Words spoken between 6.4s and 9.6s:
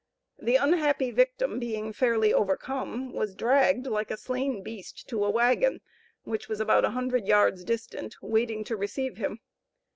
was about a hundred yards distant, waiting to receive him.